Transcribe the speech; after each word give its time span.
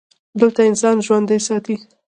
هیله 0.39 0.61
انسان 0.69 0.97
ژوندی 1.05 1.39
ساتي. 1.47 1.75